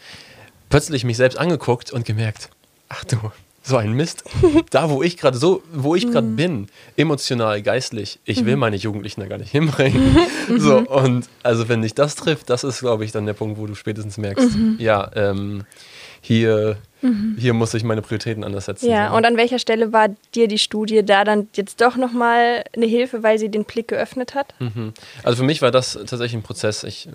plötzlich 0.70 1.04
mich 1.04 1.18
selbst 1.18 1.38
angeguckt 1.38 1.92
und 1.92 2.06
gemerkt, 2.06 2.50
ach 2.90 3.04
du, 3.06 3.18
so 3.62 3.78
ein 3.78 3.94
Mist. 3.94 4.24
Da, 4.70 4.90
wo 4.90 5.04
ich 5.04 5.18
gerade 5.18 5.38
so, 5.38 5.64
wo 5.74 5.96
ich 5.96 6.10
gerade 6.10 6.28
bin, 6.28 6.68
emotional, 6.96 7.62
geistlich, 7.62 8.20
ich 8.26 8.46
will 8.46 8.56
meine 8.56 8.76
Jugendlichen 8.76 9.20
da 9.20 9.28
gar 9.28 9.38
nicht 9.38 9.52
hinbringen. 9.52 10.18
so, 10.58 10.78
und 10.78 11.28
also 11.44 11.68
wenn 11.68 11.82
dich 11.82 11.94
das 11.94 12.16
trifft, 12.16 12.50
das 12.50 12.64
ist, 12.64 12.80
glaube 12.80 13.04
ich, 13.04 13.12
dann 13.12 13.26
der 13.26 13.34
Punkt, 13.34 13.60
wo 13.60 13.66
du 13.68 13.76
spätestens 13.76 14.18
merkst, 14.18 14.58
ja, 14.78 15.12
ähm, 15.16 15.64
hier, 16.22 16.78
hier 17.38 17.54
muss 17.54 17.74
ich 17.74 17.84
meine 17.84 18.02
Prioritäten 18.02 18.44
anders 18.44 18.66
setzen. 18.66 18.90
ja, 18.90 19.10
so. 19.10 19.18
und 19.18 19.26
an 19.26 19.36
welcher 19.36 19.60
Stelle 19.60 19.92
war 19.92 20.10
dir 20.36 20.48
die 20.48 20.60
Studie 20.60 21.04
da 21.04 21.24
dann 21.24 21.50
jetzt 21.56 21.82
doch 21.82 21.98
nochmal 21.98 22.64
eine 22.76 22.86
Hilfe, 22.86 23.24
weil 23.24 23.40
sie 23.40 23.50
den 23.50 23.66
Blick 23.66 23.90
geöffnet 23.90 24.36
hat? 24.36 24.54
Mhm. 24.60 24.94
Also 25.24 25.40
für 25.40 25.46
mich 25.46 25.62
war 25.62 25.72
das 25.72 25.94
tatsächlich 25.94 26.36
ein 26.36 26.44
Prozess. 26.44 26.84
Ich 26.84 27.10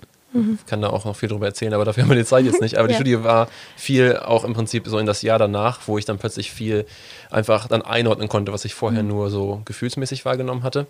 kann 0.67 0.81
da 0.81 0.89
auch 0.89 1.05
noch 1.05 1.15
viel 1.15 1.29
drüber 1.29 1.45
erzählen, 1.45 1.73
aber 1.73 1.85
dafür 1.85 2.03
haben 2.03 2.09
wir 2.09 2.17
die 2.17 2.25
Zeit 2.25 2.45
jetzt 2.45 2.61
nicht. 2.61 2.77
Aber 2.77 2.87
die 2.87 2.93
Ja. 2.97 2.99
Studie 2.99 3.23
war 3.23 3.47
viel 3.75 4.17
auch 4.17 4.43
im 4.43 4.53
Prinzip 4.53 4.87
so 4.87 4.97
in 4.97 5.05
das 5.05 5.21
Jahr 5.21 5.39
danach, 5.39 5.81
wo 5.87 5.97
ich 5.97 6.05
dann 6.05 6.17
plötzlich 6.17 6.51
viel 6.51 6.85
einfach 7.29 7.67
dann 7.67 7.81
einordnen 7.81 8.27
konnte, 8.27 8.51
was 8.53 8.65
ich 8.65 8.73
vorher 8.73 9.03
nur 9.03 9.29
so 9.29 9.61
gefühlsmäßig 9.65 10.25
wahrgenommen 10.25 10.63
hatte. 10.63 10.87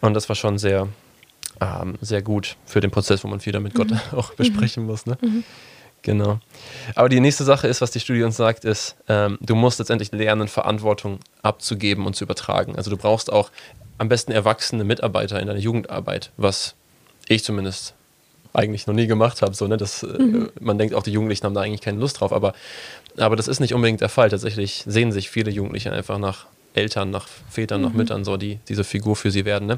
Und 0.00 0.14
das 0.14 0.28
war 0.28 0.36
schon 0.36 0.58
sehr, 0.58 0.88
ähm, 1.60 1.96
sehr 2.00 2.22
gut 2.22 2.56
für 2.64 2.80
den 2.80 2.90
Prozess, 2.90 3.24
wo 3.24 3.28
man 3.28 3.40
viel 3.40 3.52
damit 3.52 3.74
Gott 3.74 3.88
auch 4.16 4.34
besprechen 4.34 4.86
muss. 4.86 5.06
Ne? 5.06 5.16
Genau. 6.02 6.40
Aber 6.94 7.08
die 7.08 7.20
nächste 7.20 7.44
Sache 7.44 7.68
ist, 7.68 7.80
was 7.80 7.90
die 7.90 8.00
Studie 8.00 8.22
uns 8.22 8.36
sagt, 8.36 8.64
ist, 8.64 8.96
ähm, 9.08 9.38
du 9.40 9.54
musst 9.54 9.78
letztendlich 9.78 10.12
lernen, 10.12 10.48
Verantwortung 10.48 11.20
abzugeben 11.42 12.06
und 12.06 12.14
zu 12.14 12.24
übertragen. 12.24 12.76
Also 12.76 12.90
du 12.90 12.96
brauchst 12.96 13.32
auch 13.32 13.50
am 13.98 14.08
besten 14.08 14.32
erwachsene 14.32 14.84
Mitarbeiter 14.84 15.40
in 15.40 15.46
deiner 15.46 15.60
Jugendarbeit, 15.60 16.32
was 16.36 16.74
ich 17.28 17.44
zumindest 17.44 17.94
eigentlich 18.52 18.86
noch 18.86 18.94
nie 18.94 19.06
gemacht 19.06 19.42
habe. 19.42 19.54
So, 19.54 19.66
ne? 19.66 19.76
das, 19.76 20.02
äh, 20.02 20.48
Man 20.60 20.78
denkt 20.78 20.94
auch, 20.94 21.02
die 21.02 21.12
Jugendlichen 21.12 21.44
haben 21.44 21.54
da 21.54 21.62
eigentlich 21.62 21.80
keine 21.80 21.98
Lust 21.98 22.20
drauf, 22.20 22.32
aber, 22.32 22.54
aber 23.16 23.36
das 23.36 23.48
ist 23.48 23.60
nicht 23.60 23.74
unbedingt 23.74 24.00
der 24.00 24.08
Fall. 24.08 24.30
Tatsächlich 24.30 24.84
sehen 24.86 25.12
sich 25.12 25.30
viele 25.30 25.50
Jugendliche 25.50 25.92
einfach 25.92 26.18
nach 26.18 26.46
Eltern, 26.74 27.10
nach 27.10 27.28
Vätern, 27.50 27.82
nach 27.82 27.92
Müttern, 27.92 28.24
so 28.24 28.36
die 28.36 28.58
diese 28.68 28.84
Figur 28.84 29.14
für 29.14 29.30
sie 29.30 29.44
werden. 29.44 29.68
Ne? 29.68 29.76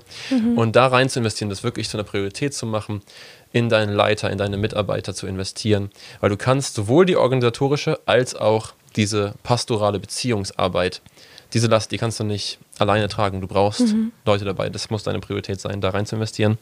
Und 0.57 0.77
da 0.77 0.87
rein 0.87 1.09
zu 1.09 1.19
investieren, 1.19 1.51
das 1.51 1.65
wirklich 1.65 1.89
zu 1.89 1.97
einer 1.97 2.05
Priorität 2.05 2.55
zu 2.55 2.67
machen, 2.67 3.03
in 3.53 3.69
deinen 3.69 3.95
Leiter, 3.95 4.31
in 4.31 4.39
deine 4.39 4.57
Mitarbeiter 4.57 5.15
zu 5.15 5.27
investieren, 5.27 5.91
weil 6.21 6.31
du 6.31 6.37
kannst 6.37 6.75
sowohl 6.75 7.07
die 7.07 7.17
organisatorische 7.17 7.99
als 8.07 8.35
auch 8.35 8.75
diese 8.97 9.35
pastorale 9.43 9.99
Beziehungsarbeit, 9.99 11.03
diese 11.53 11.69
Last, 11.69 11.93
die 11.93 11.99
kannst 11.99 12.19
du 12.21 12.25
nicht 12.25 12.59
alleine 12.79 13.09
tragen. 13.09 13.41
Du 13.41 13.47
brauchst 13.47 13.95
Leute 14.25 14.45
dabei. 14.45 14.71
Das 14.71 14.91
muss 14.91 15.05
deine 15.05 15.21
Priorität 15.21 15.61
sein, 15.61 15.81
da 15.81 15.91
rein 15.91 16.05
zu 16.05 16.17
investieren. 16.17 16.59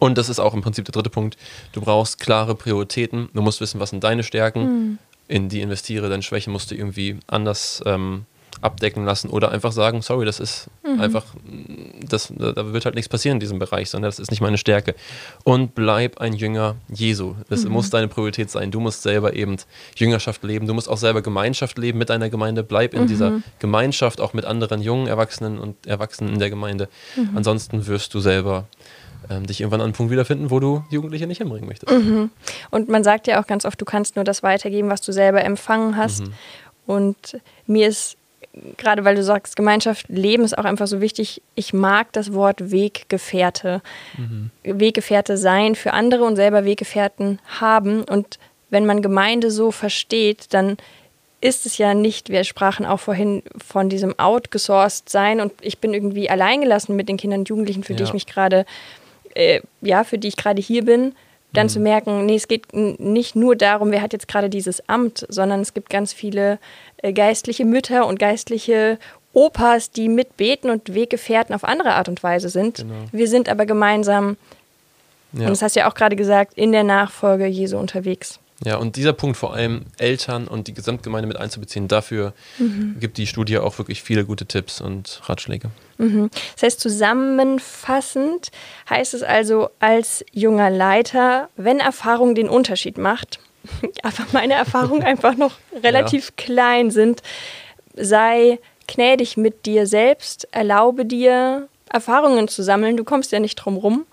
Und 0.00 0.18
das 0.18 0.28
ist 0.28 0.40
auch 0.40 0.54
im 0.54 0.62
Prinzip 0.62 0.84
der 0.84 0.92
dritte 0.92 1.10
Punkt. 1.10 1.36
Du 1.72 1.80
brauchst 1.80 2.18
klare 2.18 2.54
Prioritäten. 2.54 3.28
Du 3.34 3.42
musst 3.42 3.60
wissen, 3.60 3.80
was 3.80 3.90
sind 3.90 4.02
deine 4.02 4.22
Stärken. 4.22 4.98
In 5.28 5.48
die 5.48 5.60
investiere. 5.60 6.08
Deine 6.08 6.22
Schwächen 6.22 6.52
musst 6.52 6.70
du 6.70 6.76
irgendwie 6.76 7.18
anders 7.26 7.82
ähm, 7.84 8.26
abdecken 8.60 9.04
lassen 9.04 9.28
oder 9.28 9.50
einfach 9.50 9.72
sagen, 9.72 10.02
sorry, 10.02 10.24
das 10.24 10.40
ist 10.40 10.68
einfach, 10.98 11.24
das, 12.00 12.32
da 12.36 12.72
wird 12.72 12.84
halt 12.84 12.94
nichts 12.94 13.08
passieren 13.08 13.36
in 13.36 13.40
diesem 13.40 13.58
Bereich, 13.58 13.90
sondern 13.90 14.08
das 14.08 14.18
ist 14.18 14.30
nicht 14.30 14.40
meine 14.40 14.58
Stärke. 14.58 14.94
Und 15.44 15.74
bleib 15.74 16.20
ein 16.20 16.32
Jünger 16.32 16.76
Jesu. 16.88 17.34
Das 17.48 17.64
muss 17.64 17.90
deine 17.90 18.08
Priorität 18.08 18.50
sein. 18.50 18.70
Du 18.70 18.80
musst 18.80 19.02
selber 19.02 19.34
eben 19.34 19.56
Jüngerschaft 19.96 20.42
leben. 20.42 20.66
Du 20.66 20.74
musst 20.74 20.88
auch 20.88 20.98
selber 20.98 21.22
Gemeinschaft 21.22 21.78
leben 21.78 21.98
mit 21.98 22.10
deiner 22.10 22.30
Gemeinde. 22.30 22.62
Bleib 22.62 22.94
in 22.94 23.06
dieser 23.06 23.40
Gemeinschaft 23.58 24.20
auch 24.20 24.32
mit 24.32 24.44
anderen 24.44 24.80
jungen 24.80 25.06
Erwachsenen 25.06 25.58
und 25.58 25.86
Erwachsenen 25.86 26.34
in 26.34 26.38
der 26.38 26.50
Gemeinde. 26.50 26.88
Ansonsten 27.34 27.86
wirst 27.86 28.14
du 28.14 28.20
selber 28.20 28.66
ähm, 29.30 29.46
dich 29.46 29.60
irgendwann 29.60 29.80
an 29.80 29.86
einen 29.86 29.92
Punkt 29.94 30.10
wiederfinden, 30.12 30.50
wo 30.50 30.60
du 30.60 30.84
Jugendliche 30.90 31.26
nicht 31.26 31.38
hinbringen 31.38 31.68
möchtest. 31.68 31.92
Und 32.70 32.88
man 32.88 33.04
sagt 33.04 33.26
ja 33.26 33.40
auch 33.40 33.46
ganz 33.46 33.64
oft, 33.64 33.80
du 33.80 33.84
kannst 33.84 34.16
nur 34.16 34.24
das 34.24 34.42
weitergeben, 34.42 34.88
was 34.90 35.00
du 35.00 35.12
selber 35.12 35.44
empfangen 35.44 35.96
hast. 35.96 36.24
Und 36.86 37.38
mir 37.66 37.88
ist, 37.88 38.16
gerade 38.76 39.04
weil 39.04 39.16
du 39.16 39.22
sagst, 39.24 39.56
Gemeinschaft 39.56 40.08
leben 40.08 40.44
ist 40.44 40.56
auch 40.56 40.64
einfach 40.64 40.86
so 40.86 41.00
wichtig, 41.00 41.42
ich 41.56 41.72
mag 41.72 42.12
das 42.12 42.32
Wort 42.32 42.70
Weggefährte. 42.70 43.82
Weggefährte 44.62 45.36
sein 45.36 45.74
für 45.74 45.92
andere 45.92 46.24
und 46.24 46.36
selber 46.36 46.64
Weggefährten 46.64 47.38
haben. 47.60 48.02
Und 48.04 48.38
wenn 48.70 48.86
man 48.86 49.02
Gemeinde 49.02 49.50
so 49.50 49.70
versteht, 49.70 50.46
dann 50.54 50.76
ist 51.40 51.66
es 51.66 51.76
ja 51.78 51.92
nicht, 51.94 52.30
wir 52.30 52.44
sprachen 52.44 52.86
auch 52.86 52.98
vorhin 52.98 53.42
von 53.64 53.88
diesem 53.88 54.18
outgesourced 54.18 55.08
sein 55.08 55.40
und 55.40 55.52
ich 55.60 55.78
bin 55.78 55.92
irgendwie 55.92 56.30
alleingelassen 56.30 56.96
mit 56.96 57.08
den 57.08 57.18
Kindern 57.18 57.40
und 57.40 57.48
Jugendlichen, 57.48 57.84
für 57.84 57.94
die 57.94 58.02
Ja. 58.02 58.08
ich 58.08 58.14
mich 58.14 58.26
gerade 58.26 58.60
äh, 58.60 58.64
ja, 59.80 60.04
für 60.04 60.18
die 60.18 60.28
ich 60.28 60.36
gerade 60.36 60.60
hier 60.62 60.84
bin, 60.84 61.14
dann 61.52 61.68
zu 61.68 61.80
merken, 61.80 62.26
nee, 62.26 62.34
es 62.36 62.48
geht 62.48 62.66
nicht 62.74 63.34
nur 63.34 63.56
darum, 63.56 63.90
wer 63.90 64.02
hat 64.02 64.12
jetzt 64.12 64.28
gerade 64.28 64.50
dieses 64.50 64.86
Amt, 64.88 65.24
sondern 65.30 65.60
es 65.60 65.72
gibt 65.72 65.88
ganz 65.88 66.12
viele 66.12 66.58
äh, 66.98 67.12
geistliche 67.14 67.64
Mütter 67.64 68.06
und 68.06 68.18
geistliche 68.18 68.98
Opas, 69.32 69.90
die 69.90 70.08
mitbeten 70.08 70.70
und 70.70 70.94
Weggefährten 70.94 71.54
auf 71.54 71.64
andere 71.64 71.92
Art 71.94 72.08
und 72.08 72.22
Weise 72.22 72.48
sind. 72.50 72.78
Genau. 72.78 72.94
Wir 73.12 73.28
sind 73.28 73.48
aber 73.48 73.64
gemeinsam, 73.64 74.36
Ja. 75.32 75.42
und 75.46 75.50
das 75.50 75.62
hast 75.62 75.76
du 75.76 75.80
ja 75.80 75.90
auch 75.90 75.94
gerade 75.94 76.16
gesagt, 76.16 76.52
in 76.56 76.72
der 76.72 76.84
Nachfolge 76.84 77.46
Jesu 77.46 77.78
unterwegs. 77.78 78.38
Ja, 78.64 78.76
und 78.76 78.96
dieser 78.96 79.12
Punkt 79.12 79.36
vor 79.36 79.54
allem 79.54 79.82
Eltern 79.98 80.48
und 80.48 80.66
die 80.66 80.72
Gesamtgemeinde 80.74 81.28
mit 81.28 81.36
einzubeziehen, 81.36 81.88
dafür 81.88 82.32
gibt 82.98 83.18
die 83.18 83.26
Studie 83.26 83.58
auch 83.58 83.76
wirklich 83.78 84.02
viele 84.02 84.24
gute 84.24 84.46
Tipps 84.46 84.80
und 84.80 85.20
Ratschläge. 85.24 85.70
Das 85.98 86.62
heißt, 86.62 86.80
zusammenfassend 86.80 88.50
heißt 88.88 89.12
es 89.14 89.22
also 89.22 89.68
als 89.78 90.24
junger 90.32 90.70
Leiter, 90.70 91.50
wenn 91.56 91.80
Erfahrung 91.80 92.34
den 92.34 92.48
Unterschied 92.48 92.96
macht, 92.96 93.40
aber 94.02 94.26
meine 94.32 94.54
Erfahrungen 94.54 95.02
einfach 95.04 95.36
noch 95.36 95.52
relativ 95.82 96.36
klein 96.36 96.90
sind, 96.90 97.22
sei 97.94 98.58
gnädig 98.86 99.36
mit 99.36 99.66
dir 99.66 99.86
selbst, 99.86 100.48
erlaube 100.52 101.04
dir 101.04 101.68
Erfahrungen 101.90 102.48
zu 102.48 102.62
sammeln, 102.62 102.96
du 102.96 103.04
kommst 103.04 103.32
ja 103.32 103.40
nicht 103.40 103.56
drum 103.56 103.76
rum. 103.76 104.06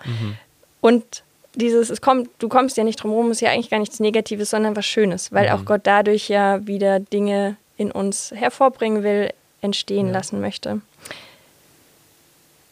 Und 0.82 1.24
dieses, 1.56 1.90
es 1.90 2.02
kommt, 2.02 2.30
du 2.40 2.50
kommst 2.50 2.78
ja 2.78 2.84
nicht 2.84 3.02
drum 3.02 3.12
rum, 3.12 3.32
ist 3.32 3.42
ja 3.42 3.52
eigentlich 3.52 3.70
gar 3.70 3.80
nichts 3.80 4.00
Negatives, 4.00 4.50
sondern 4.50 4.76
was 4.76 4.86
Schönes, 4.86 5.32
weil 5.32 5.50
auch 5.50 5.66
Gott 5.66 5.82
dadurch 5.84 6.30
ja 6.30 6.66
wieder 6.66 7.00
Dinge 7.00 7.58
in 7.78 7.92
uns 7.92 8.32
hervorbringen 8.36 9.04
will, 9.04 9.30
entstehen 9.62 10.12
lassen 10.12 10.42
möchte. 10.42 10.82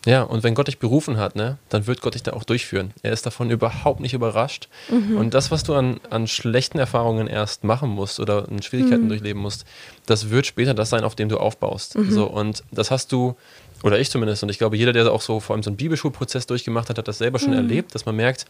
Ja, 0.06 0.24
und 0.24 0.44
wenn 0.44 0.56
Gott 0.56 0.68
dich 0.68 0.80
berufen 0.80 1.18
hat, 1.18 1.36
ne, 1.36 1.58
dann 1.70 1.86
wird 1.86 2.02
Gott 2.02 2.16
dich 2.16 2.24
da 2.24 2.34
auch 2.34 2.44
durchführen. 2.44 2.92
Er 3.04 3.14
ist 3.14 3.28
davon 3.28 3.52
überhaupt 3.52 4.00
nicht 4.00 4.16
überrascht. 4.16 4.68
Und 4.90 5.36
das, 5.36 5.52
was 5.52 5.64
du 5.64 5.76
an, 5.76 6.00
an 6.10 6.26
schlechten 6.26 6.80
Erfahrungen 6.80 7.28
erst 7.28 7.64
machen 7.64 7.90
musst 7.90 8.20
oder 8.20 8.48
in 8.50 8.64
Schwierigkeiten 8.64 9.08
durchleben 9.10 9.40
musst, 9.42 9.66
das 10.08 10.32
wird 10.32 10.48
später 10.48 10.74
das 10.74 10.90
sein, 10.90 11.04
auf 11.04 11.14
dem 11.14 11.30
du 11.30 11.38
aufbaust. 11.38 11.96
So, 12.10 12.26
und 12.26 12.64
das 12.72 12.90
hast 12.90 13.12
du, 13.12 13.36
oder 13.84 14.00
ich 14.00 14.10
zumindest, 14.10 14.44
und 14.44 14.50
ich 14.50 14.58
glaube, 14.58 14.78
jeder, 14.78 14.94
der 14.94 15.12
auch 15.12 15.22
so 15.22 15.40
vor 15.40 15.56
allem 15.56 15.64
so 15.64 15.70
einen 15.70 15.78
Bibelschulprozess 15.78 16.46
durchgemacht 16.48 16.90
hat, 16.90 16.98
hat 16.98 17.08
das 17.08 17.18
selber 17.18 17.40
schon 17.40 17.54
erlebt, 17.54 17.96
dass 17.96 18.06
man 18.06 18.16
merkt, 18.16 18.46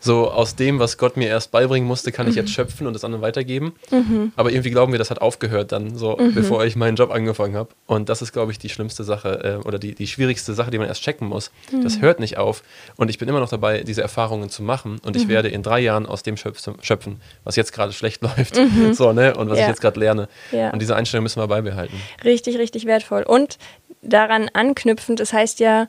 so 0.00 0.30
aus 0.30 0.56
dem, 0.56 0.78
was 0.78 0.96
Gott 0.98 1.16
mir 1.16 1.28
erst 1.28 1.50
beibringen 1.50 1.86
musste, 1.86 2.12
kann 2.12 2.28
ich 2.28 2.34
jetzt 2.34 2.50
schöpfen 2.50 2.86
und 2.86 2.92
das 2.94 3.04
anderen 3.04 3.22
weitergeben. 3.22 3.74
Aber 4.36 4.50
irgendwie 4.50 4.70
glauben 4.70 4.92
wir, 4.92 4.98
das 4.98 5.10
hat 5.10 5.20
aufgehört 5.20 5.72
dann, 5.72 5.96
so 5.96 6.16
bevor 6.34 6.64
ich 6.64 6.76
meinen 6.76 6.96
Job 6.96 7.10
angefangen 7.10 7.56
habe. 7.56 7.70
Und 7.86 8.08
das 8.08 8.22
ist, 8.22 8.32
glaube 8.32 8.52
ich, 8.52 8.58
die 8.58 8.68
schlimmste 8.68 9.04
Sache 9.04 9.60
äh, 9.62 9.66
oder 9.66 9.78
die, 9.78 9.94
die 9.94 10.06
schwierigste 10.06 10.54
Sache, 10.54 10.70
die 10.70 10.78
man 10.78 10.88
erst 10.88 11.02
checken 11.02 11.28
muss. 11.28 11.50
Das 11.82 12.00
hört 12.00 12.20
nicht 12.20 12.38
auf. 12.38 12.62
Und 12.96 13.10
ich 13.10 13.18
bin 13.18 13.28
immer 13.28 13.40
noch 13.40 13.48
dabei, 13.50 13.82
diese 13.82 14.02
Erfahrungen 14.02 14.48
zu 14.50 14.62
machen. 14.62 14.98
Und 15.04 15.16
ich 15.16 15.28
werde 15.28 15.48
in 15.48 15.62
drei 15.62 15.80
Jahren 15.80 16.06
aus 16.06 16.22
dem 16.22 16.36
schöpfen, 16.36 16.74
schöpfen 16.82 17.20
was 17.44 17.56
jetzt 17.56 17.72
gerade 17.72 17.92
schlecht 17.92 18.22
läuft. 18.22 18.58
So, 18.92 19.12
ne? 19.12 19.34
Und 19.36 19.50
was 19.50 19.58
Ja. 19.58 19.64
ich 19.64 19.68
jetzt 19.68 19.80
gerade 19.80 19.98
lerne. 20.00 20.28
Ja. 20.52 20.70
Und 20.70 20.80
diese 20.80 20.96
Einstellung 20.96 21.22
müssen 21.24 21.40
wir 21.40 21.46
beibehalten. 21.48 21.94
Richtig, 22.24 22.58
richtig 22.58 22.86
wertvoll. 22.86 23.22
Und 23.22 23.58
daran 24.02 24.48
anknüpfend, 24.52 25.20
es 25.20 25.32
heißt 25.32 25.60
ja, 25.60 25.86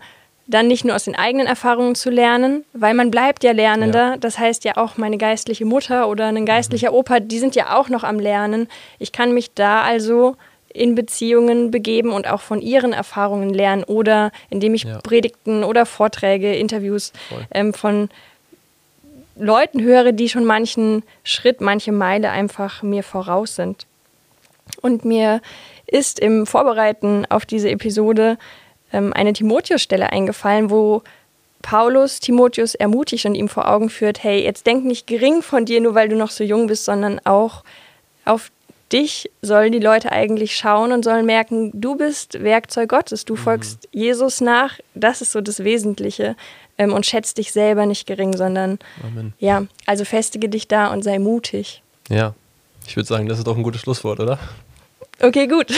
dann 0.47 0.67
nicht 0.67 0.83
nur 0.83 0.95
aus 0.95 1.05
den 1.05 1.15
eigenen 1.15 1.47
Erfahrungen 1.47 1.95
zu 1.95 2.09
lernen, 2.09 2.65
weil 2.73 2.93
man 2.93 3.09
bleibt 3.11 3.43
ja 3.43 3.51
Lernender. 3.51 4.11
Ja. 4.11 4.17
Das 4.17 4.37
heißt 4.37 4.65
ja 4.65 4.77
auch 4.77 4.97
meine 4.97 5.17
geistliche 5.17 5.65
Mutter 5.65 6.09
oder 6.09 6.27
ein 6.27 6.45
geistlicher 6.45 6.93
Opa, 6.93 7.19
die 7.19 7.39
sind 7.39 7.55
ja 7.55 7.77
auch 7.77 7.89
noch 7.89 8.03
am 8.03 8.19
Lernen. 8.19 8.67
Ich 8.99 9.11
kann 9.11 9.33
mich 9.33 9.53
da 9.53 9.81
also 9.81 10.35
in 10.73 10.95
Beziehungen 10.95 11.71
begeben 11.71 12.11
und 12.11 12.27
auch 12.27 12.41
von 12.41 12.61
ihren 12.61 12.93
Erfahrungen 12.93 13.53
lernen 13.53 13.83
oder 13.83 14.31
indem 14.49 14.73
ich 14.73 14.83
Ja. 14.83 14.99
Predigten 14.99 15.63
oder 15.63 15.85
Vorträge, 15.85 16.55
Interviews 16.55 17.11
ähm, 17.53 17.73
von 17.73 18.09
Leuten 19.37 19.81
höre, 19.81 20.11
die 20.11 20.29
schon 20.29 20.45
manchen 20.45 21.03
Schritt, 21.23 21.61
manche 21.61 21.91
Meile 21.91 22.29
einfach 22.29 22.83
mir 22.83 23.03
voraus 23.03 23.55
sind. 23.55 23.85
Und 24.81 25.05
mir 25.05 25.41
ist 25.87 26.19
im 26.19 26.45
Vorbereiten 26.45 27.25
auf 27.29 27.45
diese 27.45 27.69
Episode 27.69 28.37
ähm, 28.93 29.13
eine 29.13 29.33
Timotheus-Stelle 29.33 30.11
eingefallen, 30.11 30.69
wo 30.69 31.03
Paulus 31.61 32.19
Timotheus 32.19 32.75
ermutigt 32.75 33.25
und 33.25 33.35
ihm 33.35 33.47
vor 33.47 33.69
Augen 33.69 33.89
führt, 33.89 34.23
hey, 34.23 34.43
jetzt 34.43 34.65
denk 34.65 34.85
nicht 34.85 35.07
gering 35.07 35.41
von 35.41 35.65
dir, 35.65 35.79
nur 35.81 35.95
weil 35.95 36.09
du 36.09 36.15
noch 36.15 36.31
so 36.31 36.43
jung 36.43 36.67
bist, 36.67 36.85
sondern 36.85 37.19
auch 37.23 37.63
auf 38.25 38.51
dich 38.91 39.31
sollen 39.41 39.71
die 39.71 39.79
Leute 39.79 40.11
eigentlich 40.11 40.55
schauen 40.55 40.91
und 40.91 41.03
sollen 41.03 41.25
merken, 41.25 41.71
du 41.73 41.95
bist 41.95 42.43
Werkzeug 42.43 42.89
Gottes, 42.89 43.25
du 43.25 43.35
folgst 43.35 43.87
mhm. 43.93 43.99
Jesus 43.99 44.41
nach, 44.41 44.79
das 44.95 45.21
ist 45.21 45.31
so 45.31 45.41
das 45.41 45.63
Wesentliche 45.63 46.35
ähm, 46.77 46.93
und 46.93 47.05
schätzt 47.05 47.37
dich 47.37 47.51
selber 47.51 47.85
nicht 47.85 48.05
gering, 48.05 48.35
sondern 48.35 48.79
Amen. 49.03 49.33
ja, 49.39 49.63
also 49.85 50.03
festige 50.03 50.49
dich 50.49 50.67
da 50.67 50.87
und 50.87 51.03
sei 51.03 51.19
mutig. 51.19 51.81
Ja, 52.09 52.33
ich 52.91 52.97
würde 52.97 53.07
sagen, 53.07 53.27
das 53.27 53.37
ist 53.37 53.47
doch 53.47 53.55
ein 53.55 53.63
gutes 53.63 53.79
Schlusswort, 53.81 54.19
oder? 54.19 54.37
Okay, 55.21 55.47
gut. 55.47 55.71